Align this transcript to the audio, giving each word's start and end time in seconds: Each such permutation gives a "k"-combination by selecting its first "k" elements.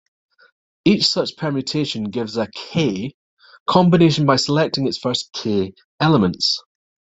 Each 0.83 1.05
such 1.05 1.37
permutation 1.37 2.05
gives 2.05 2.35
a 2.35 2.47
"k"-combination 2.55 4.25
by 4.25 4.35
selecting 4.37 4.87
its 4.87 4.97
first 4.97 5.31
"k" 5.31 5.75
elements. 5.99 6.59